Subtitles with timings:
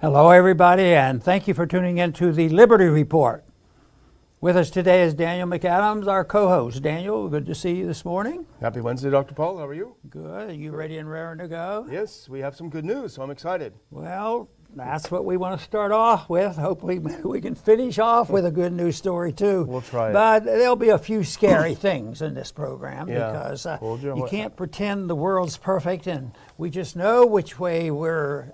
[0.00, 3.44] Hello, everybody, and thank you for tuning in to the Liberty Report.
[4.40, 6.82] With us today is Daniel McAdams, our co host.
[6.82, 8.44] Daniel, good to see you this morning.
[8.60, 9.34] Happy Wednesday, Dr.
[9.34, 9.56] Paul.
[9.58, 9.96] How are you?
[10.10, 10.50] Good.
[10.50, 11.86] Are you ready and raring to go?
[11.90, 13.72] Yes, we have some good news, so I'm excited.
[13.90, 16.56] Well, that's what we want to start off with.
[16.56, 19.64] Hopefully, we can finish off with a good news story, too.
[19.64, 20.12] We'll try it.
[20.12, 23.32] But there'll be a few scary things in this program Yeah.
[23.32, 27.90] because uh, your- you can't pretend the world's perfect, and we just know which way
[27.90, 28.52] we're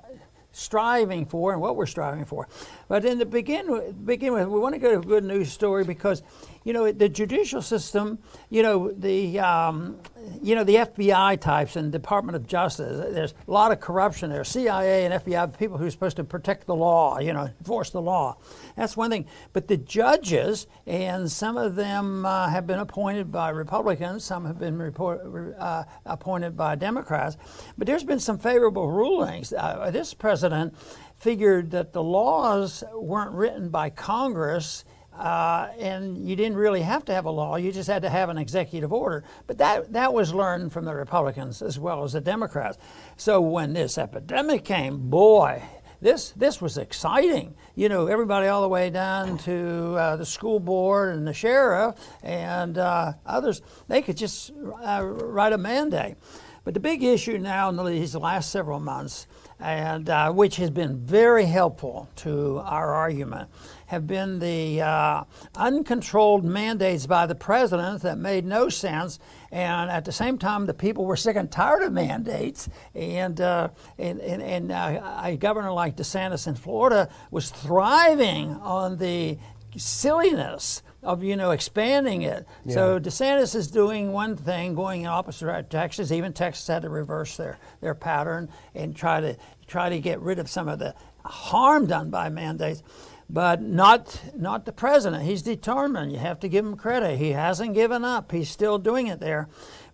[0.52, 2.46] striving for and what we're striving for.
[2.92, 5.82] But in the begin begin with, we want to go to a good news story
[5.82, 6.22] because,
[6.62, 8.18] you know, the judicial system,
[8.50, 9.96] you know, the um,
[10.42, 13.14] you know the FBI types and Department of Justice.
[13.14, 14.44] There's a lot of corruption there.
[14.44, 18.02] CIA and FBI, people who are supposed to protect the law, you know, enforce the
[18.02, 18.36] law.
[18.76, 19.24] That's one thing.
[19.54, 24.58] But the judges, and some of them uh, have been appointed by Republicans, some have
[24.58, 27.38] been report, uh, appointed by Democrats.
[27.78, 29.54] But there's been some favorable rulings.
[29.54, 30.74] Uh, this president
[31.22, 34.84] figured that the laws weren't written by Congress.
[35.16, 38.28] Uh, and you didn't really have to have a law; you just had to have
[38.28, 39.22] an executive order.
[39.46, 42.78] But that that was learned from the Republicans as well as the Democrats.
[43.16, 45.62] So when this epidemic came, boy,
[46.00, 47.54] this this was exciting.
[47.74, 51.94] You know, everybody all the way down to uh, the school board and the sheriff
[52.22, 54.50] and uh, others, they could just
[54.82, 56.16] uh, write a mandate.
[56.64, 59.26] But the big issue now in these last several months,
[59.62, 63.48] and uh, which has been very helpful to our argument,
[63.86, 69.18] have been the uh, uncontrolled mandates by the president that made no sense.
[69.50, 72.68] And at the same time, the people were sick and tired of mandates.
[72.94, 78.96] And, uh, and, and, and uh, a governor like DeSantis in Florida was thriving on
[78.96, 79.38] the
[79.76, 82.46] silliness of you know expanding it.
[82.68, 85.68] So DeSantis is doing one thing, going in opposite direction.
[85.68, 89.36] Texas, even Texas had to reverse their their pattern and try to
[89.66, 92.82] try to get rid of some of the harm done by mandates.
[93.28, 95.24] But not not the president.
[95.24, 96.12] He's determined.
[96.12, 97.18] You have to give him credit.
[97.18, 98.30] He hasn't given up.
[98.30, 99.48] He's still doing it there.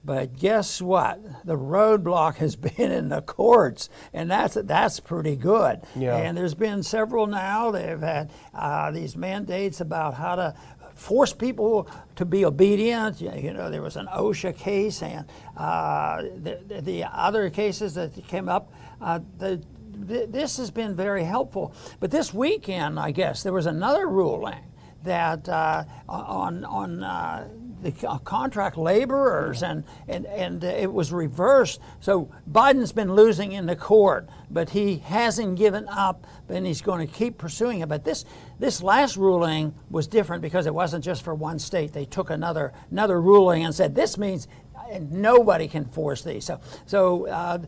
[0.04, 1.20] But guess what?
[1.44, 5.82] The roadblock has been in the courts, and that's that's pretty good.
[5.96, 6.16] Yeah.
[6.16, 7.70] And there's been several now.
[7.70, 10.54] They've had uh, these mandates about how to
[10.98, 13.20] force people to be obedient.
[13.20, 15.24] You know, there was an OSHA case, and
[15.56, 18.72] uh, the, the- the other cases that came up.
[19.00, 19.62] Uh, the,
[20.08, 21.72] th- this has been very helpful.
[22.00, 24.58] But this weekend, I guess, there was another ruling
[25.04, 27.48] that uh, on on uh,
[27.82, 27.92] the
[28.24, 31.80] contract laborers and and and it was reversed.
[32.00, 37.06] So Biden's been losing in the court, but he hasn't given up, and he's going
[37.06, 37.88] to keep pursuing it.
[37.88, 38.24] But this
[38.58, 41.92] this last ruling was different because it wasn't just for one state.
[41.92, 46.44] They took another another ruling and said this means uh, nobody can force these.
[46.44, 47.28] So so.
[47.28, 47.58] Uh,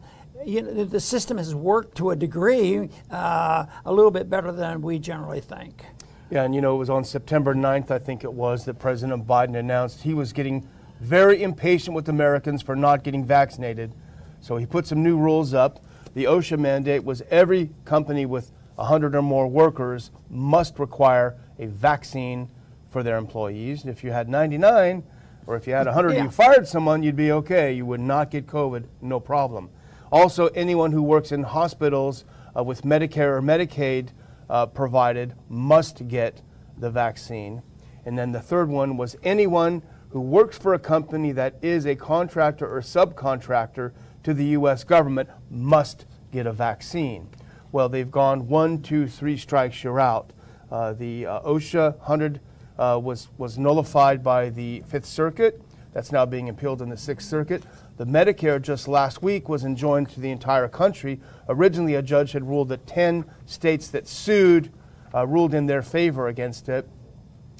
[0.43, 4.81] you know, the system has worked to a degree uh, a little bit better than
[4.81, 5.85] we generally think.
[6.31, 9.27] Yeah, and you know, it was on September 9th, I think it was, that President
[9.27, 10.67] Biden announced he was getting
[11.01, 13.93] very impatient with Americans for not getting vaccinated.
[14.41, 15.81] So he put some new rules up.
[16.15, 22.49] The OSHA mandate was every company with 100 or more workers must require a vaccine
[22.91, 23.83] for their employees.
[23.83, 25.03] And if you had 99
[25.47, 26.25] or if you had 100 Yeah.
[26.25, 27.73] you fired someone, you'd be okay.
[27.73, 29.69] You would not get COVID, no problem.
[30.13, 32.25] Also, anyone who works in hospitals
[32.57, 34.09] uh, with Medicare or Medicaid
[34.51, 36.43] uh, provided must get
[36.77, 37.63] the vaccine.
[38.05, 41.95] And then the third one was anyone who works for a company that is a
[41.95, 43.93] contractor or subcontractor
[44.25, 44.85] to the U.S.
[44.85, 47.29] government must get a vaccine.
[47.73, 50.33] Well, they've gone one, two, three strikes, you're out.
[50.71, 52.41] Uh, the uh, OSHA 100
[52.79, 55.63] uh, was, was nullified by the Fifth Circuit.
[55.93, 57.63] That's now being appealed in the Sixth Circuit.
[58.01, 61.21] The Medicare just last week was enjoined to the entire country.
[61.51, 64.73] Originally, a judge had ruled that 10 states that sued
[65.15, 66.89] uh, ruled in their favor against it.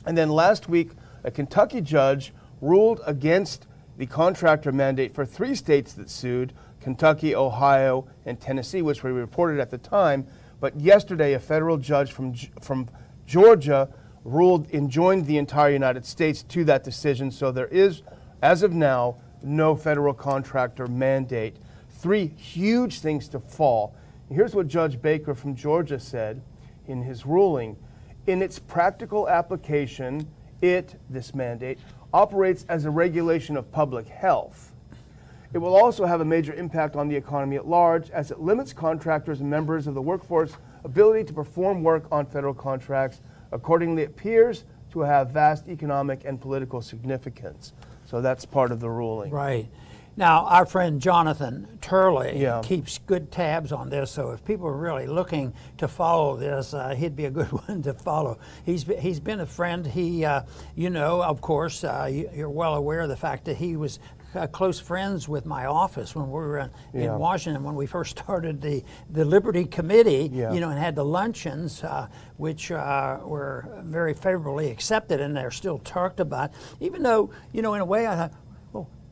[0.07, 0.93] And then last week,
[1.25, 3.67] a Kentucky judge ruled against
[3.99, 9.61] the contractor mandate for three states that sued Kentucky, Ohio, and Tennessee, which we reported
[9.61, 10.27] at the time.
[10.59, 12.33] But yesterday, a federal judge from,
[12.63, 12.89] from
[13.27, 13.91] Georgia
[14.25, 17.31] ruled enjoined the entire United States to that decision.
[17.31, 18.01] So there is,
[18.41, 21.57] as of now, no federal contractor mandate.
[21.89, 23.95] Three huge things to fall.
[24.31, 26.41] Here's what Judge Baker from Georgia said
[26.87, 27.77] in his ruling.
[28.27, 30.29] In its practical application,
[30.61, 31.79] it, this mandate,
[32.13, 34.73] operates as a regulation of public health.
[35.53, 38.73] It will also have a major impact on the economy at large as it limits
[38.73, 40.53] contractors and members of the workforce
[40.85, 43.21] ability to perform work on federal contracts.
[43.51, 47.73] Accordingly, it appears to have vast economic and political significance.
[48.11, 49.31] So that's part of the ruling.
[49.31, 49.69] Right.
[50.17, 52.61] Now, our friend Jonathan Turley Yeah.
[52.65, 56.97] keeps good tabs on this, so if people are really looking to follow this, uh,
[56.97, 58.39] he'd be a good one to follow.
[58.67, 59.87] He's he's been a friend.
[59.87, 60.43] He, uh,
[60.75, 64.01] you know, of course, uh, you're well aware of the fact that he was.
[64.33, 67.15] Uh, close friends with my office when we were in, Yeah.
[67.15, 70.53] in Washington when we first started the, the Liberty Committee, Yeah.
[70.53, 72.07] you know, and had the luncheons, uh,
[72.37, 76.53] which uh, were very favorably accepted and they're still talked about.
[76.79, 78.33] Even though, you know, in a way, I thought,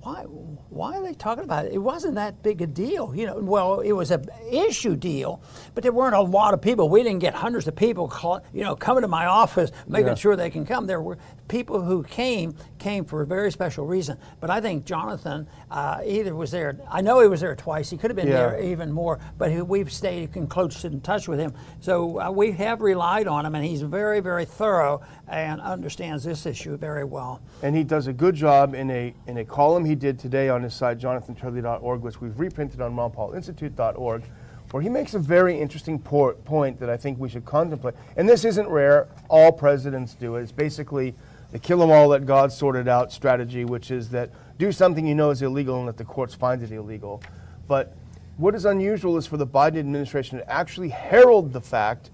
[0.09, 1.73] why, why are they talking about it?
[1.73, 3.37] It wasn't that big a deal, you know.
[3.39, 5.43] Well, it was a issue deal,
[5.75, 6.89] but there weren't a lot of people.
[6.89, 10.15] We didn't get hundreds of people, call, you know, coming to my office, making Yeah.
[10.15, 10.87] sure they can come.
[10.87, 11.19] There were
[11.49, 14.17] people who came came for a very special reason.
[14.41, 16.79] But I think Jonathan uh, either was there.
[16.89, 17.91] I know he was there twice.
[17.91, 18.51] He could have been Yeah.
[18.51, 19.19] there even more.
[19.37, 23.27] But he, we've stayed in close in touch with him, so uh, we have relied
[23.27, 27.41] on him, and he's very, very thorough and understands this issue very well.
[27.63, 30.63] And he does a good job in a in a column he did today on
[30.63, 34.23] his site, jonathanturley.org, which we've reprinted on ronpaulinstitute.org,
[34.71, 37.95] where he makes a very interesting point that I think we should contemplate.
[38.17, 40.43] And this isn't rare; all presidents do it.
[40.43, 41.15] It's basically
[41.51, 45.07] the kill 'em all, let God sort it out strategy, which is that do something
[45.07, 47.23] you know is illegal and let the courts find it illegal.
[47.67, 47.97] But
[48.37, 52.11] what is unusual is for the Biden administration to actually herald the fact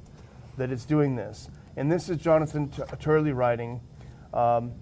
[0.56, 1.48] that it's doing this.
[1.76, 2.70] And this is Jonathan
[3.00, 3.80] Turley writing.
[4.32, 4.72] Um,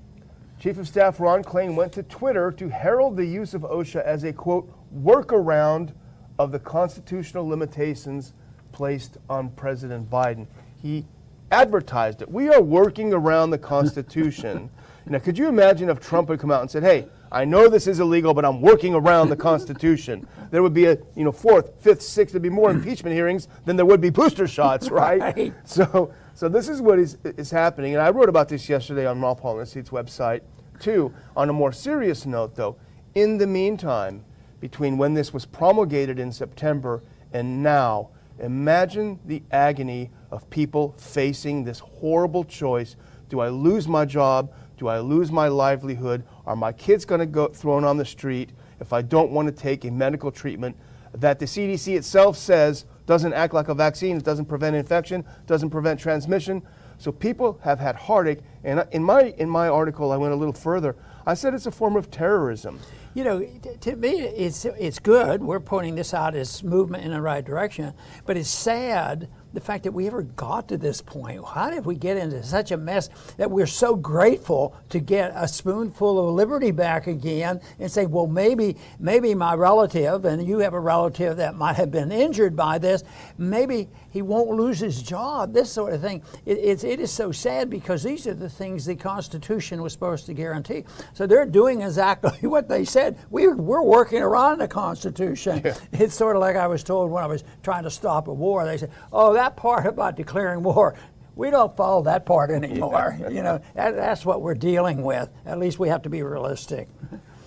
[0.63, 4.23] Chief of Staff Ron Klain went to Twitter to herald the use of OSHA as
[4.23, 5.93] a quote workaround
[6.39, 8.33] of the constitutional limitations
[8.71, 10.47] placed on President Biden.
[10.81, 11.05] He
[11.51, 12.31] advertised it.
[12.31, 14.71] We are working around the Constitution.
[15.07, 17.89] now, could you imagine if Trump had come out and said, "Hey, I know this
[17.89, 21.81] is illegal, but I'm working around the Constitution." There would be a you know fourth,
[21.81, 22.35] fifth, sixth.
[22.35, 25.19] There'd be more impeachment hearings than there would be booster shots, right?
[25.19, 25.55] Right.
[25.65, 29.19] So, so this is what is, is happening, and I wrote about this yesterday on
[29.19, 30.43] Ron Paul Institute's website
[30.87, 32.77] On a more serious note, though,
[33.15, 34.25] in the meantime,
[34.61, 37.03] between when this was promulgated in September
[37.33, 42.97] and now, imagine the agony of people facing this horrible choice:
[43.29, 44.53] Do I lose my job?
[44.77, 46.25] Do I lose my livelihood?
[46.47, 48.51] Are my kids going to go thrown on the street
[48.81, 50.77] if I don't want to take a medical treatment
[51.15, 55.71] that the CDC itself says doesn't act like a vaccine, it doesn't prevent infection, doesn't
[55.71, 56.63] prevent transmission.
[57.03, 60.55] So people have had heartache, and in my in my article, I went a little
[60.55, 60.95] further.
[61.27, 62.79] I said it's a form of terrorism.
[63.15, 63.47] You know,
[63.81, 65.43] to me, it's it's good.
[65.43, 67.93] We're pointing this out as movement in the right direction,
[68.25, 71.45] but it's sad the fact that we ever got to this point.
[71.47, 75.47] How did we get into such a mess that we're so grateful to get a
[75.47, 80.75] spoonful of liberty back again and say, well, maybe maybe my relative and you have
[80.75, 83.05] a relative that might have been injured by this,
[83.37, 85.53] maybe he won't lose his job.
[85.53, 86.23] This sort of thing.
[86.47, 90.27] It, it's it is so sad because these are the things the Constitution was supposed
[90.27, 90.85] to guarantee.
[91.13, 93.02] So they're doing exactly what they said.
[93.31, 95.63] We're, we're working around the Constitution.
[95.93, 98.65] It's sort of like I was told when I was trying to stop a war.
[98.65, 100.97] They said, oh, that part about declaring war,
[101.37, 103.19] we don't follow that part anymore.
[103.31, 105.29] You know, that, that's what we're dealing with.
[105.47, 106.89] At least we have to be realistic.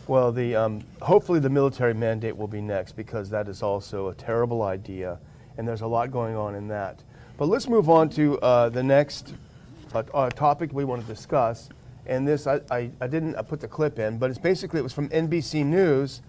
[0.07, 4.15] Well, the um, hopefully the military mandate will be next because that is also a
[4.15, 5.19] terrible idea,
[5.57, 7.03] and there's a lot going on in that.
[7.37, 9.33] But let's move on to uh, the next
[9.93, 11.69] uh, uh, topic we want to discuss.
[12.05, 14.83] And this, I, I, I didn't I put the clip in, but it's basically it
[14.83, 16.21] was from NBC News,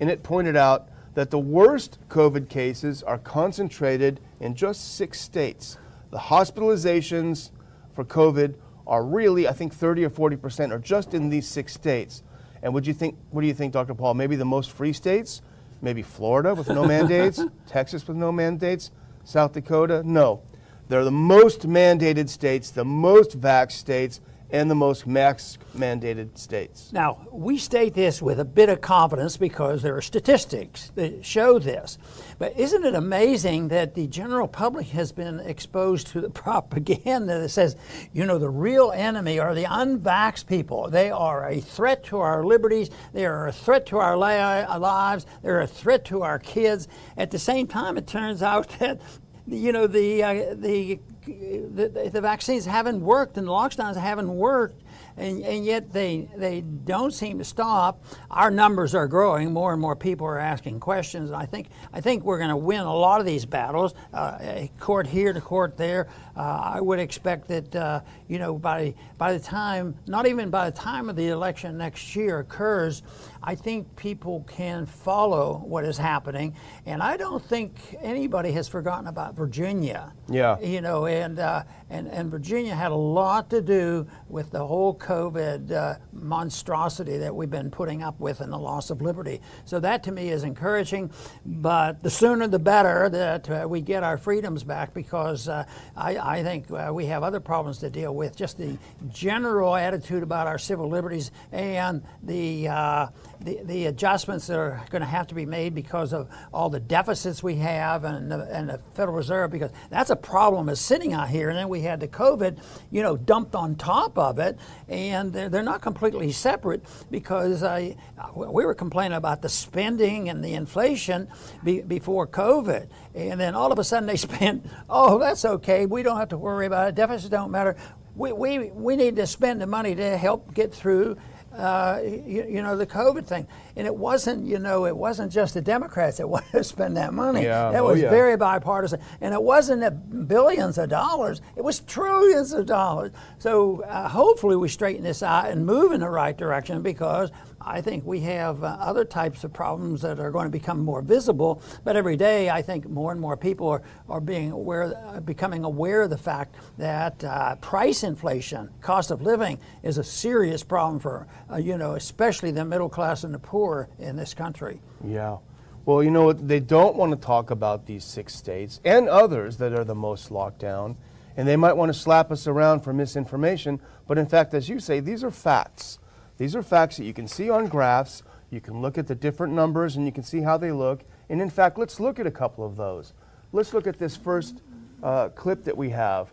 [0.00, 5.78] and it pointed out that the worst COVID cases are concentrated in just six states.
[6.10, 7.50] The hospitalizations
[7.94, 8.54] for COVID
[8.86, 12.22] are really, I think, 30 or 40 percent are just in these six states.
[12.62, 13.16] And would you think?
[13.30, 13.94] What do you think, Dr.
[13.94, 14.14] Paul?
[14.14, 15.42] Maybe the most free states?
[15.82, 18.90] Maybe Florida with no mandates, Texas with no mandates,
[19.24, 20.02] South Dakota?
[20.04, 20.42] No,
[20.88, 24.20] they're the most mandated states, the most vax states,
[24.50, 26.90] and the most max mandated states.
[26.92, 31.58] Now, we state this with a bit of confidence because there are statistics that show
[31.58, 31.98] this.
[32.38, 37.50] But isn't it amazing that the general public has been exposed to the propaganda that
[37.50, 37.76] says,
[38.12, 40.88] you know, the real enemy are the unvaxxed people.
[40.88, 45.26] They are a threat to our liberties, they are a threat to our li- lives,
[45.42, 46.88] they're a threat to our kids.
[47.16, 49.00] At the same time, it turns out that
[49.46, 54.82] you know the uh, the, the the vaccines haven't worked and the lockdowns haven't worked
[55.18, 58.02] and, and yet they they don't seem to stop.
[58.30, 59.52] Our numbers are growing.
[59.52, 61.32] More and more people are asking questions.
[61.32, 64.70] I think i think we're going to win a lot of these battles uh, a
[64.80, 66.08] court here to court there.
[66.36, 70.70] Uh, i would expect that uh, you know by by the time not even by
[70.70, 73.02] the time of the election next year occurs
[73.42, 76.54] i think people can follow what is happening
[76.86, 80.58] and i don't think anybody has forgotten about virginia Yeah.
[80.60, 84.94] you know, and, uh, and, and Virginia had a lot to do with the whole
[84.94, 89.40] COVID uh, monstrosity that we've been putting up with and the loss of liberty.
[89.64, 91.10] So that to me is encouraging,
[91.46, 95.64] but the sooner the better that uh, we get our freedoms back because uh,
[95.96, 98.36] I, I, think uh, we have other problems to deal with.
[98.36, 98.76] Just the
[99.08, 103.06] general attitude about our civil liberties and the, uh,
[103.40, 106.80] the, the, adjustments that are going to have to be made because of all the
[106.80, 111.12] deficits we have and the, and the Federal Reserve, because that's a problem is sitting
[111.12, 111.48] out here.
[111.48, 112.58] And then we had the COVID,
[112.90, 117.96] you know, dumped on top of it, and they're, they're not completely separate because I,
[118.34, 121.28] we were complaining about the spending and the inflation
[121.62, 122.88] be, before COVID.
[123.14, 125.86] And then all of a sudden they spent, oh, that's okay.
[125.86, 126.94] We don't have to worry about it.
[126.96, 127.76] Deficits don't matter.
[128.16, 131.16] We, we, we need to spend the money to help get through
[131.58, 133.46] uh, you, you, know, the COVID thing.
[133.76, 137.12] And it wasn't, you know, it wasn't just the Democrats that wanted to spend that
[137.12, 137.42] money.
[137.42, 137.72] Yeah.
[137.72, 138.10] That oh, was yeah.
[138.10, 139.00] very bipartisan.
[139.20, 143.12] And it wasn't billions of dollars, it was trillions of dollars.
[143.38, 147.80] So uh, hopefully we straighten this out and move in the right direction because I
[147.80, 151.60] think we have uh, other types of problems that are going to become more visible.
[151.84, 155.64] But every day, I think more and more people are, are being aware, uh, becoming
[155.64, 161.00] aware of the fact that uh, price inflation, cost of living, is a serious problem
[161.00, 164.80] for uh, you know, especially the middle class and the poor in this country.
[165.04, 165.38] Yeah.
[165.84, 166.32] Well, you know?
[166.32, 170.30] They don't want to talk about these six states and others that are the most
[170.30, 170.96] locked down.
[171.36, 173.80] And they might want to slap us around for misinformation.
[174.06, 175.98] But in fact, as you say, these are facts.
[176.38, 178.22] These are facts that you can see on graphs.
[178.50, 181.02] You can look at the different numbers and you can see how they look.
[181.28, 183.12] And in fact, let's look at a couple of those.
[183.52, 184.62] Let's look at this first
[185.02, 186.32] uh, clip that we have.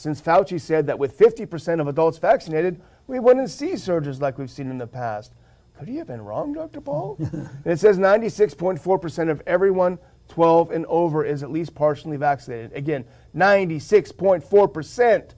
[0.00, 4.50] since Fauci said that with 50% of adults vaccinated, we wouldn't see surges like we've
[4.50, 5.34] seen in the past.
[5.78, 6.80] Could he have been wrong, Dr.
[6.80, 7.18] Paul?
[7.66, 9.98] it says 96.4% of everyone
[10.28, 12.72] 12 and over is at least partially vaccinated.
[12.72, 13.04] Again,
[13.36, 15.34] 96.4%.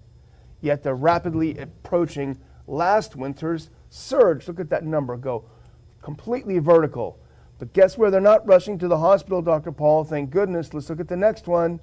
[0.61, 4.47] Yet they're rapidly approaching last winter's surge.
[4.47, 5.45] Look at that number go
[6.03, 7.19] completely vertical.
[7.59, 9.73] But guess where they're not rushing to the hospital, Dr.
[9.73, 10.05] Paul?
[10.05, 10.75] Thank goodness.
[10.75, 11.81] Let's look at the next one.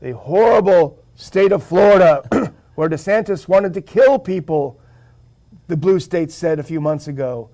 [0.00, 2.22] The horrible state of Florida,
[2.76, 4.80] where DeSantis wanted to kill people,
[5.66, 7.50] the blue state said a few months ago.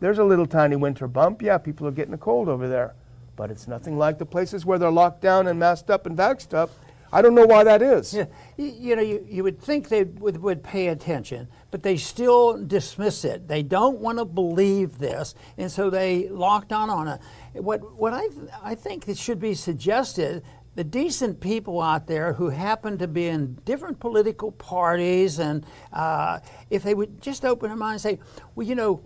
[0.00, 1.40] There's a little tiny winter bump.
[1.40, 2.94] Yeah, people are getting a cold over there.
[3.36, 6.52] But it's nothing like the places where they're locked down and masked up and vaxxed
[6.52, 6.70] up.
[7.12, 8.14] I don't know why that is.
[8.14, 11.96] Yeah, you, you know, you, you would think they would, would pay attention, but they
[11.96, 13.48] still dismiss it.
[13.48, 17.20] They don't want to believe this, and so they locked on on it.
[17.54, 18.28] What, what I,
[18.62, 20.42] I think it should be suggested
[20.74, 26.38] the decent people out there who happen to be in different political parties, and uh,
[26.68, 28.18] if they would just open their mind and say,
[28.54, 29.00] well, you know,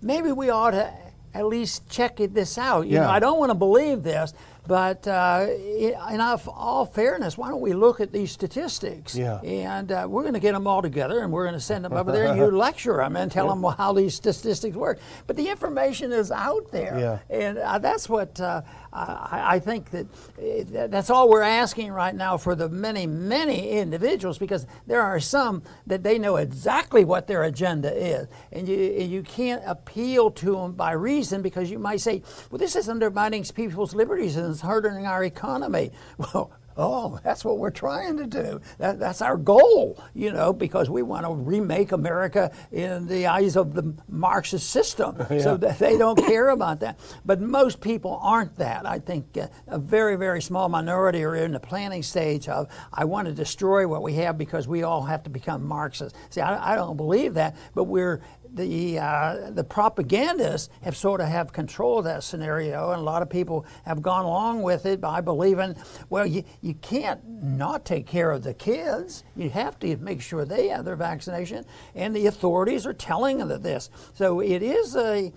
[0.00, 0.92] maybe we ought to
[1.34, 2.86] at least check this out.
[2.86, 3.02] You yeah.
[3.02, 4.34] know, I don't want to believe this,
[4.66, 9.16] but uh, in all fairness, why don't we look at these statistics?
[9.16, 9.40] Yeah.
[9.40, 11.92] And uh, we're going to get them all together and we're going to send them
[11.92, 15.00] over there and you lecture them and tell them how these statistics work.
[15.26, 17.20] But the information is out there.
[17.30, 17.36] Yeah.
[17.36, 20.06] And uh, that's what uh, I, I, think that
[20.38, 25.18] uh, that's all we're asking right now for the many, many individuals because there are
[25.18, 28.28] some that they know exactly what their agenda is.
[28.52, 32.76] And you, you can't appeal to them by reason because you might say, well, this
[32.76, 35.90] is undermining people's liberties and it's hurting our economy.
[36.18, 38.60] Well, Oh, that's what we're trying to do.
[38.78, 43.56] That, that's our goal, you know, because we want to remake America in the eyes
[43.56, 45.16] of the Marxist system.
[45.30, 45.40] yeah.
[45.40, 46.98] So that they don't care about that.
[47.24, 48.86] But most people aren't that.
[48.86, 53.04] I think uh, a very, very small minority are in the planning stage of, I
[53.04, 56.18] want to destroy what we have because we all have to become Marxists.
[56.30, 58.22] See, I, I don't believe that, but we're
[58.54, 63.22] the uh, the propagandists have sort of have control of that scenario, and a lot
[63.22, 65.74] of people have gone along with it by believing,
[66.10, 69.24] well, you, you can't not take care of the kids.
[69.36, 73.62] You have to make sure they have their vaccination, and the authorities are telling them
[73.62, 73.90] this.
[74.14, 75.32] So it is a,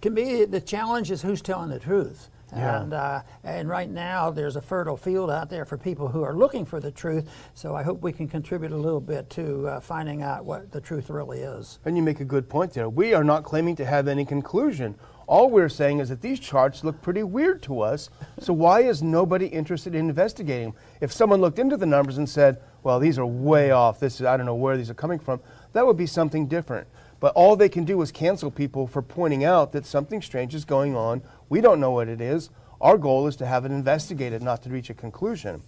[0.00, 2.28] to me, the challenge is who's telling the truth.
[2.54, 2.82] Yeah.
[2.82, 6.34] And, uh, and right now, there's a fertile field out there for people who are
[6.34, 7.28] looking for the truth.
[7.54, 10.80] So I hope we can contribute a little bit to uh, finding out what the
[10.80, 11.78] truth really is.
[11.84, 12.88] And you make a good point there.
[12.88, 14.96] We are not claiming to have any conclusion.
[15.26, 18.10] All we're saying is that these charts look pretty weird to us.
[18.38, 20.74] So why is nobody interested in investigating?
[21.00, 23.98] If someone looked into the numbers and said, "Well, these are way off.
[24.00, 25.40] This is I don't know where these are coming from,"
[25.72, 26.86] that would be something different.
[27.20, 30.64] But all they can do is cancel people for pointing out that something strange is
[30.64, 31.22] going on.
[31.52, 32.48] We don't know what it is.
[32.80, 35.62] Our goal is to have it investigated, not to reach a conclusion.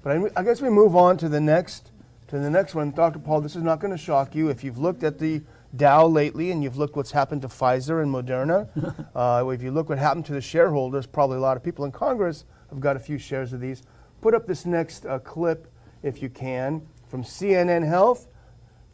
[0.00, 1.90] But I, I guess we move on to the next
[2.28, 3.18] to the next one, Dr.
[3.18, 3.40] Paul.
[3.40, 5.42] This is not going to shock you if you've looked at the
[5.74, 8.68] Dow lately and you've looked what's happened to Pfizer and Moderna.
[9.16, 11.90] uh, if you look what happened to the shareholders, probably a lot of people in
[11.90, 13.82] Congress have got a few shares of these.
[14.20, 15.66] Put up this next uh, clip,
[16.04, 18.28] if you can, from CNN Health.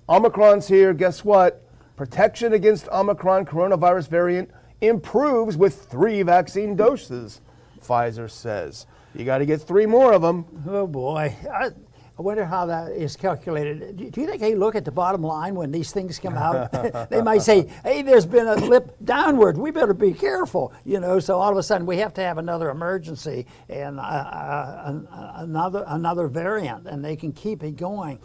[0.08, 0.94] Omicron's here.
[0.94, 1.68] Guess what?
[1.96, 4.50] Protection against Omicron coronavirus variant
[4.80, 7.40] improves with three vaccine doses,
[7.80, 8.86] Pfizer says.
[9.14, 10.44] You got to get three more of them.
[10.66, 11.36] Oh boy.
[11.52, 11.70] I,
[12.16, 13.96] I wonder how that is calculated.
[13.96, 16.70] Do you think they look at the bottom line when these things come out?
[17.10, 19.58] they might say, "Hey, there's been a lip downward.
[19.58, 22.38] We better be careful." You know, so all of a sudden we have to have
[22.38, 25.02] another emergency and uh, uh,
[25.38, 28.20] another another variant, and they can keep it going.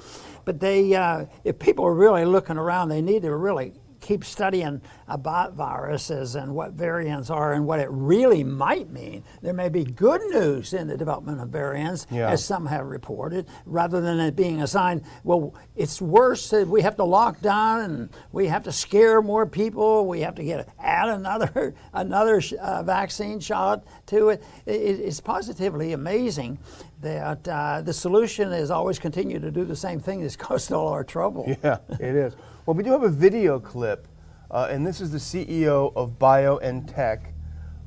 [0.45, 4.81] But they, uh, if people are really looking around, they need to really keep studying
[5.07, 9.23] about viruses and what variants are and what it really might mean.
[9.41, 12.29] There may be good news in the development of variants, Yeah.
[12.29, 16.81] as some have reported, rather than it being a sign, well, it's worse that we
[16.81, 20.69] have to lock down and we have to scare more people, we have to get
[20.79, 24.43] add another another uh, vaccine shot to it.
[24.65, 26.59] It- It's positively amazing
[27.01, 30.87] that uh, the solution is always continue to do the same thing that's caused all
[30.89, 31.45] our trouble.
[31.63, 32.33] Yeah, it is.
[32.69, 34.07] Well, we do have a video clip,
[34.51, 37.31] uh, and this is the CEO of Bio BioNTech.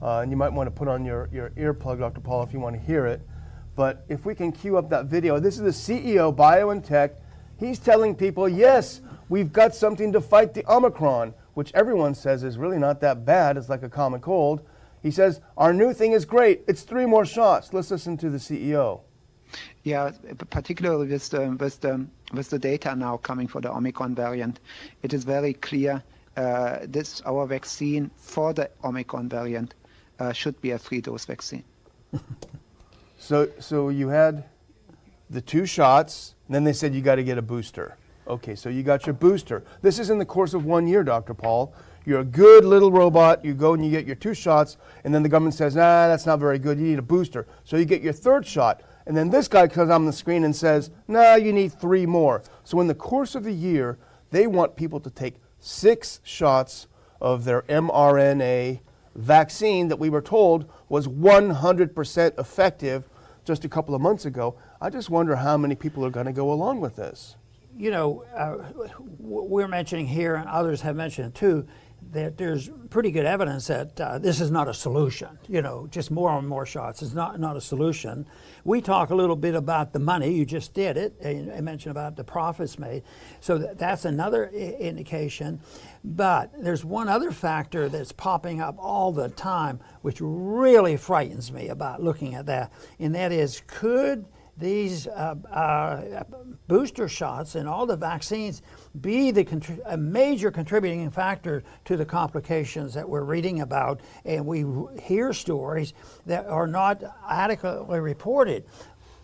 [0.02, 2.20] Uh, and you might want to put on your, your earplug, Dr.
[2.20, 3.20] Paul, if you want to hear it.
[3.76, 7.12] But if we can cue up that video, this is the CEO, BioNTech.
[7.60, 12.58] He's telling people, yes, we've got something to fight the Omicron, which everyone says is
[12.58, 13.56] really not that bad.
[13.56, 14.62] It's like a common cold.
[15.00, 16.62] He says, our new thing is great.
[16.66, 17.72] It's three more shots.
[17.72, 19.02] Let's listen to the CEO.
[19.84, 20.12] Yeah,
[20.50, 24.60] particularly with the, with the with the data now coming for the Omicron variant,
[25.02, 26.02] it is very clear
[26.36, 29.74] uh, this our vaccine for the Omicron variant
[30.18, 31.64] uh, should be a three-dose vaccine.
[33.22, 34.42] So, so you had
[35.30, 37.96] the two shots, and then they said you got to get a booster.
[38.26, 39.62] Okay, so you got your booster.
[39.80, 41.32] This is in the course of one year, Dr.
[41.32, 41.72] Paul.
[42.04, 43.44] You're a good little robot.
[43.44, 46.26] You go and you get your two shots, and then the government says, nah, that's
[46.26, 46.80] not very good.
[46.80, 47.46] You need a booster.
[47.62, 48.82] So you get your third shot.
[49.06, 52.42] And then this guy comes on the screen and says, nah, you need three more.
[52.64, 53.98] So in the course of the year,
[54.30, 56.86] they want people to take six shots
[57.20, 58.80] of their mRNA
[59.14, 63.08] vaccine that we were told was 100% effective
[63.44, 64.56] just a couple of months ago.
[64.80, 67.36] I just wonder how many people are going to go along with this.
[67.76, 68.58] you know, uh,
[69.18, 71.66] we're mentioning here, and others have mentioned too,
[72.10, 75.38] that there's pretty good evidence that uh, this is not a solution.
[75.48, 78.26] You know, just more and more shots is not not a solution.
[78.64, 80.32] We talk a little bit about the money.
[80.32, 81.14] You just did it.
[81.24, 83.02] I mentioned about the profits made.
[83.40, 85.60] So th- that's another indication.
[86.04, 91.68] But there's one other factor that's popping up all the time, which really frightens me
[91.68, 94.26] about looking at that, and that is could
[94.58, 96.24] these uh, uh,
[96.68, 98.62] booster shots and all the vaccines
[99.00, 99.46] be the
[99.86, 104.64] a major contributing factor to the complications that we're reading about, and we
[105.00, 105.94] hear stories
[106.26, 108.64] that are not adequately reported,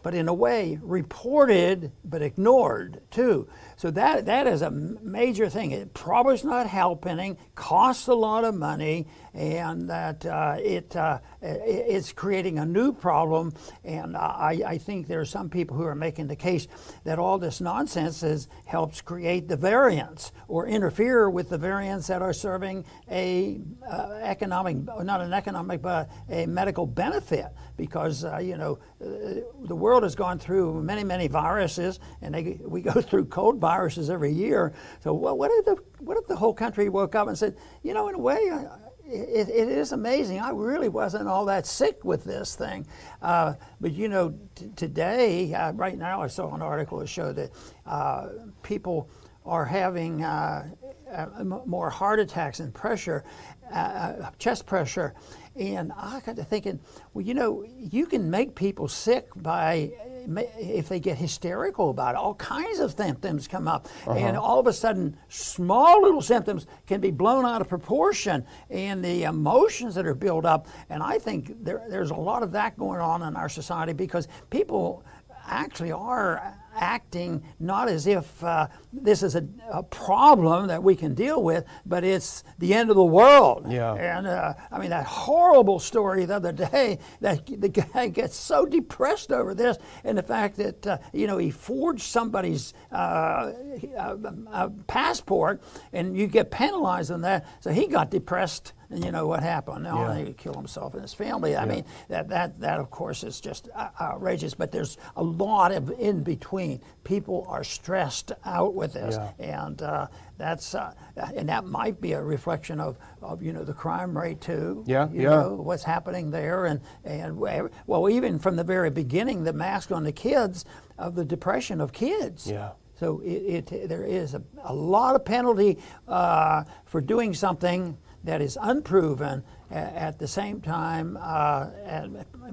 [0.02, 3.46] but in a way reported but ignored too.
[3.78, 5.70] So that that is a major thing.
[5.70, 11.20] It probably is not helping, costs a lot of money, and that uh, it uh,
[11.40, 13.52] it's creating a new problem.
[13.84, 16.66] And I, I think there are some people who are making the case
[17.04, 22.20] that all this nonsense is helps create the variants or interfere with the variants that
[22.20, 27.46] are serving a uh, economic, not an economic, but a medical benefit.
[27.76, 29.34] Because uh, you know uh,
[29.68, 33.67] the world has gone through many, many viruses, and they, we go through cold viruses
[34.10, 34.72] every year.
[35.00, 37.94] So what, what if the what if the whole country woke up and said, you
[37.94, 38.66] know, in a way.
[39.10, 40.38] It, it is amazing.
[40.38, 42.86] I really wasn't all that sick with this thing.
[43.22, 47.36] Uh, but you know, t- today, uh, right now, I saw an article that showed
[47.36, 47.50] that
[47.86, 48.28] uh,
[48.62, 49.08] people
[49.46, 50.68] are having uh,
[51.10, 53.24] uh, more heart attacks and pressure,
[53.72, 55.14] uh, chest pressure.
[55.56, 56.78] And I got to thinking,
[57.14, 59.90] well, you know, you can make people sick by
[60.36, 63.88] if they get hysterical about it, all kinds of symptoms come up.
[64.06, 64.18] Uh-huh.
[64.18, 69.04] And all of a sudden, small little symptoms can be blown out of proportion and
[69.04, 70.68] the emotions that are built up.
[70.90, 74.28] And I think there, there's a lot of that going on in our society because
[74.50, 75.04] people
[75.48, 81.14] actually are acting not as if uh, this is a, a, problem that we can
[81.14, 83.66] deal with, but it's the end of the world.
[83.70, 83.94] Yeah.
[83.94, 88.64] And uh, I mean, that horrible story the other day that the guy gets so
[88.64, 93.52] depressed over this and the fact that, uh, you know, he forged somebody's uh,
[93.96, 97.46] uh, passport and you get penalized on that.
[97.60, 99.84] So he got depressed and you know what happened?
[99.84, 100.24] Now yeah.
[100.24, 101.54] he killed himself and his family.
[101.54, 101.74] I yeah.
[101.74, 103.68] mean, that, that, that of course is just
[104.00, 106.80] outrageous, but there's a lot of in between.
[107.04, 109.64] People are stressed out with this, yeah.
[109.66, 110.06] and uh,
[110.38, 110.94] that's uh,
[111.36, 114.84] and that might be a reflection of, of you know the crime rate too.
[114.86, 115.30] Yeah, you yeah.
[115.30, 120.04] Know, what's happening there, and and well, even from the very beginning, the mask on
[120.04, 120.64] the kids
[120.96, 122.50] of the depression of kids.
[122.50, 122.70] Yeah.
[122.98, 128.40] So it, it there is a, a lot of penalty uh, for doing something that
[128.40, 129.44] is unproven.
[129.70, 131.66] At the same time, uh,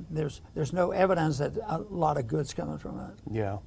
[0.09, 3.13] there's there's no evidence that a lot of good's coming from it.
[3.31, 3.57] Yeah.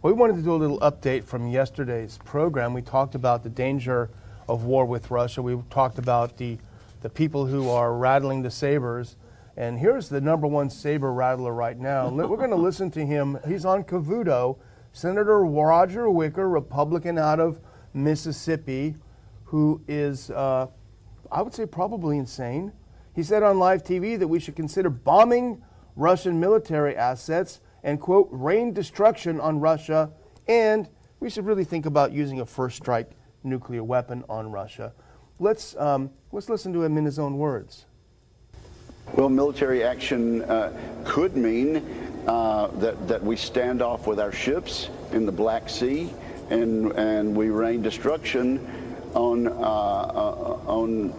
[0.00, 2.72] Well, we wanted to do a little update from yesterday's program.
[2.72, 4.10] We talked about the danger
[4.48, 5.42] of war with Russia.
[5.42, 6.58] We talked about the
[7.00, 9.16] the people who are rattling the sabers.
[9.56, 12.10] And here's the number one saber rattler right now.
[12.10, 13.38] We're going to listen to him.
[13.48, 14.58] He's on Cavuto.
[14.92, 17.60] Senator Roger Wicker, Republican out of
[17.92, 18.94] Mississippi,
[19.46, 20.68] who is uh,
[21.32, 22.72] I would say probably insane.
[23.16, 25.60] He said on live TV that we should consider bombing
[25.96, 30.10] Russian military assets and, quote, rain destruction on Russia,
[30.46, 30.88] and
[31.20, 33.10] we should really think about using a first strike
[33.44, 34.92] nuclear weapon on Russia.
[35.38, 37.86] Let's, um, let's listen to him in his own words.
[39.14, 41.76] Well, military action uh, could mean
[42.26, 46.10] uh, that, that we stand off with our ships in the Black Sea
[46.50, 48.66] and, and we rain destruction
[49.18, 51.12] on, uh, uh, on,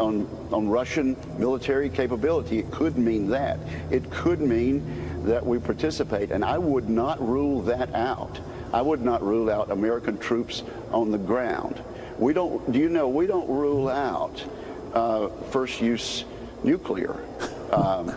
[0.00, 2.58] on, on Russian military capability.
[2.58, 3.60] It could mean that.
[3.92, 4.82] It could mean
[5.24, 8.40] that we participate, and I would not rule that out.
[8.72, 11.80] I would not rule out American troops on the ground.
[12.18, 14.44] We don't, do you know, we don't rule out
[14.92, 16.24] uh, first use
[16.64, 17.16] nuclear
[17.70, 18.16] um,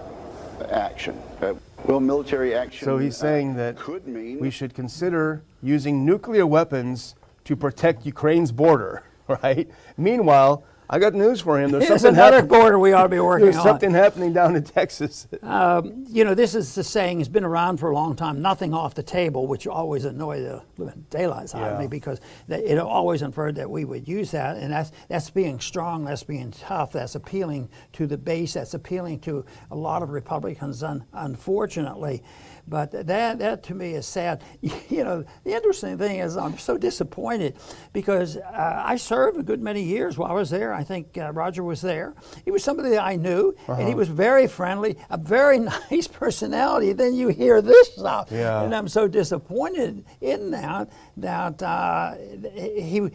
[0.71, 1.21] action.
[1.39, 1.53] Uh,
[1.85, 2.83] well, military action.
[2.83, 7.15] So he's saying that could mean we should consider using nuclear weapons
[7.45, 9.03] to protect Ukraine's border.
[9.43, 9.69] right?
[9.97, 11.69] Meanwhile, I got news for him.
[11.69, 13.63] There's something another border we ought to be working There's on.
[13.63, 15.27] something happening down in Texas.
[15.41, 17.21] Um, you know, this is the saying.
[17.21, 18.41] It's been around for a long time.
[18.41, 20.61] Nothing off the table, which always annoy the
[21.09, 21.73] daylights out yeah.
[21.73, 25.59] of me because it always inferred that we would use that, and that's that's being
[25.59, 26.05] strong.
[26.05, 26.91] That's being tough.
[26.91, 28.53] That's appealing to the base.
[28.53, 30.83] That's appealing to a lot of Republicans.
[30.83, 32.23] Un- unfortunately.
[32.69, 34.43] But that, that to me is sad.
[34.89, 37.55] You know, the interesting thing is I'm so disappointed
[37.93, 40.73] because uh, I served a good many years while I was there.
[40.73, 42.15] I think uh, Roger was there.
[42.43, 43.73] He was somebody that I knew, uh-huh.
[43.73, 43.97] and he uh-huh.
[43.97, 45.59] was very friendly, a very
[45.91, 46.93] nice personality.
[46.93, 48.63] Then you hear this stuff, yeah.
[48.63, 53.09] and I'm so disappointed in that that uh, he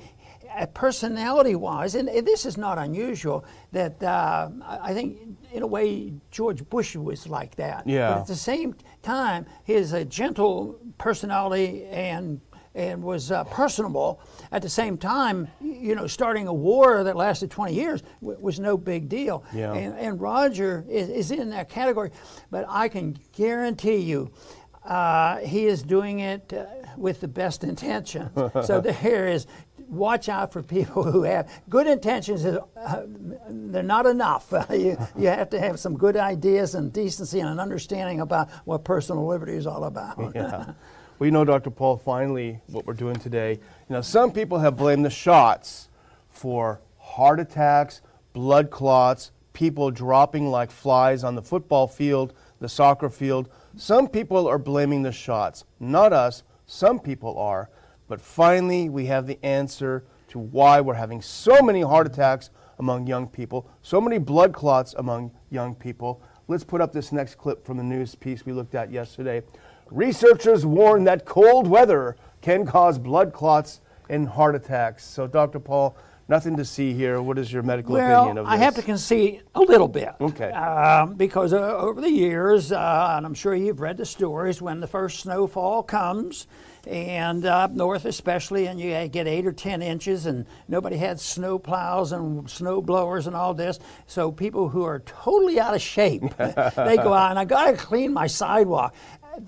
[0.74, 5.18] personality wise, and this is not unusual, that uh, I think
[5.52, 7.87] in a way George Bush was like that.
[7.87, 8.11] Yeah.
[8.11, 12.40] But at the same time, his uh, gentle personality and
[12.74, 14.20] and was uh, personable.
[14.50, 18.59] At the same time, you know, starting a war that lasted 20 years w- was
[18.59, 19.44] no big deal.
[19.54, 19.72] Yeah.
[19.72, 22.11] And, and Roger is, is in that category,
[22.50, 24.33] but I can guarantee you.
[24.85, 26.66] Uh, he is doing it uh,
[26.98, 28.30] with the best intention.
[28.64, 29.46] so there is
[29.88, 32.44] watch out for people who have good intentions.
[32.44, 33.06] Uh,
[33.48, 34.52] they're not enough.
[34.70, 38.84] you, you have to have some good ideas and decency and an understanding about what
[38.84, 40.18] personal liberty is all about.
[40.34, 40.72] yeah.
[41.18, 41.70] Well, you know, Dr.
[41.70, 45.88] Paul, finally, what we're doing today, you know, some people have blamed the shots
[46.28, 53.08] for heart attacks, blood clots, people dropping like flies on the football field, the soccer
[53.08, 53.48] field.
[53.76, 56.42] Some people are blaming the shots, not us.
[56.66, 57.70] Some people are.
[58.08, 63.06] But finally, we have the answer to why we're having so many heart attacks among
[63.06, 66.20] young people, so many blood clots among young people.
[66.48, 69.42] Let's put up this next clip from the news piece we looked at yesterday.
[69.90, 75.04] Researchers warn that cold weather can cause blood clots and heart attacks.
[75.04, 75.60] So, Dr.
[75.60, 75.96] Paul,
[76.28, 77.22] nothing to see here.
[77.22, 78.52] What is your medical well, opinion of this?
[78.52, 80.10] I have to concede a little bit.
[80.20, 80.50] Okay.
[80.50, 84.80] Um, because uh, over the years, uh, and I'm sure you've read the stories, when
[84.80, 86.46] the first snowfall comes,
[86.86, 91.58] and up north especially, and you get eight or ten inches, and nobody had snow
[91.58, 93.78] plows and snow blowers and all this.
[94.06, 97.76] So people who are totally out of shape, they go out and I got to
[97.76, 98.94] clean my sidewalk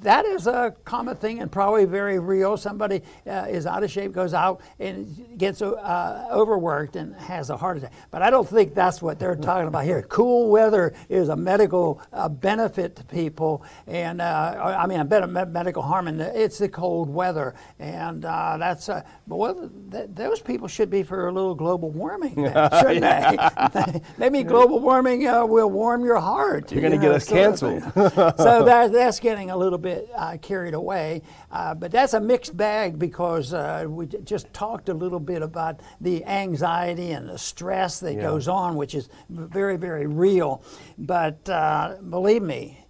[0.01, 2.57] that is a common thing and probably very real.
[2.57, 7.57] Somebody uh, is out of shape, goes out and gets uh, overworked and has a
[7.57, 7.92] heart attack.
[8.11, 10.03] But I don't think that's what they're talking about here.
[10.03, 15.83] Cool weather is a medical uh, benefit to people, and uh, I mean, a medical
[15.83, 20.90] harm, and it's the cold weather, and uh, that's uh, well, th- those people should
[20.90, 24.01] be for a little global warming, then, shouldn't they?
[24.18, 26.72] Maybe global warming will warm your heart.
[26.72, 27.83] You're going to you get us canceled.
[27.94, 31.23] so that, that's getting a little little bit uh, carried away.
[31.51, 35.81] Uh, but that's a mixed bag because uh, we just talked a little bit about
[36.01, 38.23] the anxiety and the stress that yeah.
[38.23, 40.62] goes on, which is very, very real.
[40.99, 42.81] But uh, believe me,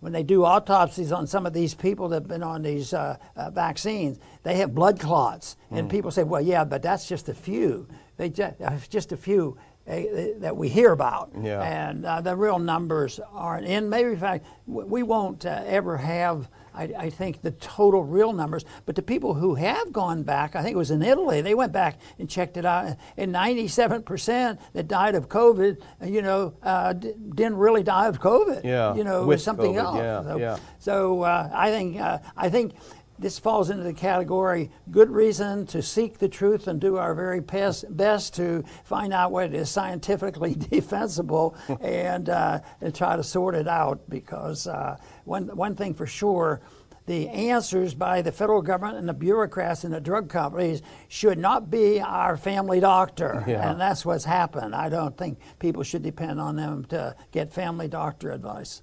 [0.00, 3.16] when they do autopsies on some of these people that have been on these uh,
[3.36, 5.56] uh, vaccines, they have blood clots.
[5.72, 5.78] Mm.
[5.78, 7.88] And people say, well, yeah, but that's just a few.
[8.16, 8.56] They just,
[8.90, 9.56] just a few.
[9.86, 10.00] Uh,
[10.38, 11.30] that we hear about.
[11.38, 11.60] Yeah.
[11.60, 13.90] And uh, the real numbers aren't in.
[13.90, 18.64] Maybe, in fact, we won't uh, ever have, I, I, think, the total real numbers.
[18.86, 21.72] But the people who have gone back, I think it was in Italy, they went
[21.72, 22.96] back and checked it out.
[23.18, 28.22] And 97% that died of COVID, uh, you know, uh, d- didn't really die of
[28.22, 28.64] COVID.
[28.64, 28.94] Yeah.
[28.94, 29.96] You know, With something COVID, else.
[29.98, 30.22] Yeah.
[30.22, 30.56] So, yeah.
[30.78, 32.00] so uh, I think,
[32.38, 32.72] I think
[33.18, 37.40] this falls into the category good reason to seek the truth and do our very
[37.40, 43.68] best to find out what is scientifically defensible and, uh, and try to sort it
[43.68, 46.60] out because uh, one, one thing for sure
[47.06, 51.70] the answers by the federal government and the bureaucrats and the drug companies should not
[51.70, 53.44] be our family doctor.
[53.46, 53.70] Yeah.
[53.70, 54.74] And that's what's happened.
[54.74, 58.82] I don't think people should depend on them to get family doctor advice.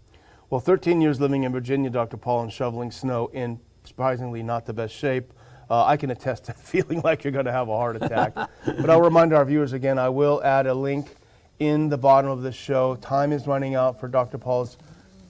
[0.51, 2.17] Well, 13 years living in Virginia, Dr.
[2.17, 5.33] Paul, and shoveling snow in surprisingly not the best shape.
[5.69, 8.33] Uh, I can attest to feeling like you're going to have a heart attack.
[8.35, 11.15] but I'll remind our viewers again, I will add a link
[11.59, 12.95] in the bottom of the show.
[12.95, 14.37] Time is running out for Dr.
[14.37, 14.77] Paul's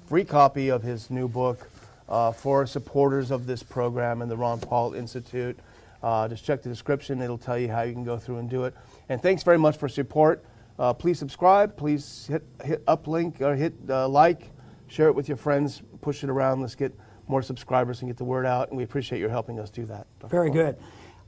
[0.08, 1.70] free copy of his new book
[2.10, 5.58] uh, for supporters of this program and the Ron Paul Institute.
[6.04, 8.64] Uh, just check the description, it'll tell you how you can go through and do
[8.64, 8.74] it.
[9.10, 10.44] And thanks very much for support.
[10.80, 14.50] Uh, please subscribe, please hit, hit uplink or hit uh, like,
[14.88, 16.62] share it with your friends, push it around.
[16.62, 16.92] Let's get
[17.32, 18.70] more subscribers and get the word out.
[18.70, 20.06] And we appreciate your helping us do that.
[20.20, 20.30] Dr.
[20.30, 20.78] Very good.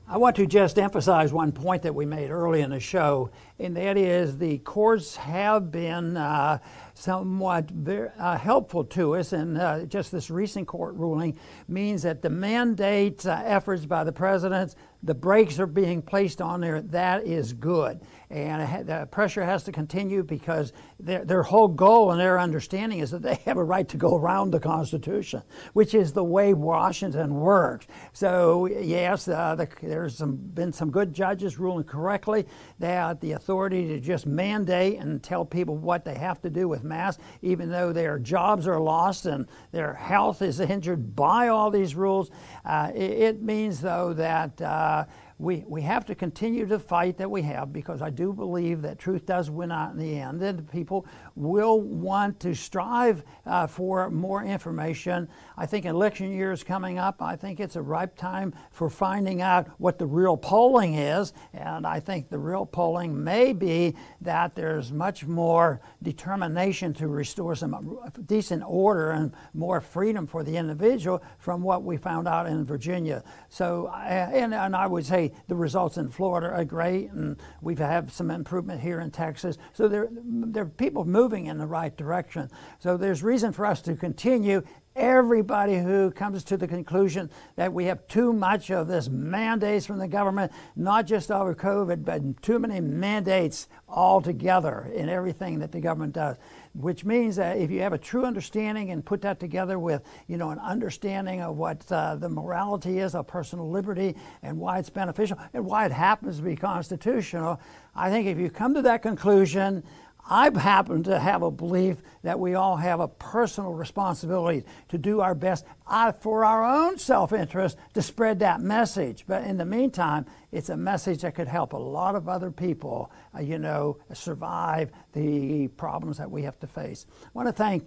[0.06, 3.76] I want to just emphasize one point that we made early in the show, and
[3.78, 6.60] that is the courts have been uh,
[6.94, 11.40] somewhat very, uh, helpful to us, and uh, just this recent court ruling
[11.70, 16.60] means that the mandate uh, efforts by the presidents, the brakes are being placed on
[16.60, 16.82] there.
[16.82, 18.02] That is good
[18.34, 23.12] and the pressure has to continue because their, their whole goal and their understanding is
[23.12, 25.44] that they have a right to go around the Constitution,
[25.74, 27.86] which is the way Washington works.
[28.12, 32.48] So yes, uh, the, there's some, been some good judges ruling correctly.
[32.80, 36.84] that the authority to just mandate and tell people what they have to do with
[36.84, 41.94] masks, even though their jobs are lost and their health is injured by all these
[41.94, 42.32] rules.
[42.66, 45.06] Uh, it, it, means though that uh,
[45.44, 48.98] we, we have to continue the fight that we have because I do believe that
[48.98, 50.42] truth does win out in the end.
[50.42, 55.28] And people will want to strive uh, for more information.
[55.58, 57.22] I think election year is coming up.
[57.22, 61.34] I think it's a ripe time for finding out what the real polling is.
[61.54, 67.56] And I think the real polling may be that there's much more determination to restore
[67.56, 72.64] some decent order and more freedom for the individual from what we found out in
[72.64, 73.24] Virginia.
[73.50, 73.98] So, uh,
[74.34, 78.32] and, and I would say the results in Florida are great, and we've had some
[78.32, 79.58] improvement here in Texas.
[79.74, 82.50] So there, there are people moving in the right direction.
[82.80, 84.64] So there's reason for us to continue
[84.96, 89.98] everybody who comes to the conclusion that we have too much of this mandates from
[89.98, 95.80] the government, not just over COVID, but too many mandates altogether in everything that the
[95.80, 96.38] government does.
[96.76, 100.38] Which means that if you have a true understanding and put that together with, you
[100.38, 104.90] know, an understanding of what uh, the morality is of personal liberty and why it's
[104.90, 107.62] beneficial and why it happens to be constitutional,
[107.96, 109.84] I think if you come to that conclusion,
[110.30, 115.20] I happen to have a belief that we all have a personal responsibility to do
[115.20, 119.26] our best uh, for our own self interest to spread that message.
[119.28, 123.12] But in the meantime, it's a message that could help a lot of other people,
[123.36, 127.06] uh, you know, survive the problems that we have to face.
[127.24, 127.86] I want to thank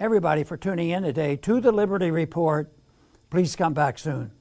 [0.00, 2.72] everybody for tuning in today to the Liberty Report.
[3.30, 4.30] Please come back soon.